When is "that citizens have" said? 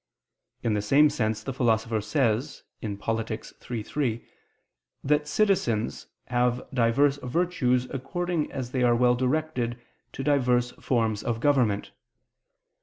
5.03-6.67